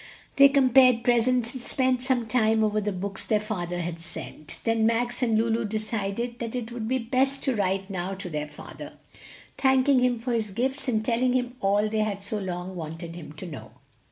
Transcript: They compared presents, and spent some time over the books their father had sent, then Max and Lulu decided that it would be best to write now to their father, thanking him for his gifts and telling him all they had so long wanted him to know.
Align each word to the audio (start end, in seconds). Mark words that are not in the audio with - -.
They 0.37 0.49
compared 0.49 1.03
presents, 1.03 1.53
and 1.53 1.61
spent 1.61 2.01
some 2.01 2.25
time 2.25 2.63
over 2.63 2.81
the 2.81 2.91
books 2.91 3.23
their 3.23 3.39
father 3.39 3.81
had 3.81 4.01
sent, 4.01 4.57
then 4.63 4.87
Max 4.87 5.21
and 5.21 5.37
Lulu 5.37 5.63
decided 5.63 6.39
that 6.39 6.55
it 6.55 6.71
would 6.71 6.87
be 6.87 6.97
best 6.97 7.43
to 7.43 7.55
write 7.55 7.87
now 7.87 8.15
to 8.15 8.27
their 8.27 8.47
father, 8.47 8.93
thanking 9.59 9.99
him 9.99 10.17
for 10.17 10.33
his 10.33 10.49
gifts 10.49 10.87
and 10.87 11.05
telling 11.05 11.33
him 11.33 11.55
all 11.61 11.87
they 11.87 11.99
had 11.99 12.23
so 12.23 12.39
long 12.39 12.75
wanted 12.75 13.15
him 13.15 13.33
to 13.33 13.45
know. 13.45 13.73